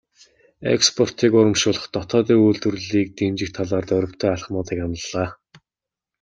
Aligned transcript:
Экспортыг 0.75 1.31
урамшуулах, 1.39 1.85
дотоодын 1.93 2.39
үйлдвэрлэлийг 2.45 3.09
дэмжих 3.17 3.49
талаар 3.57 3.85
дорвитой 3.91 4.29
алхмуудыг 4.35 4.79
амлалаа. 4.85 5.29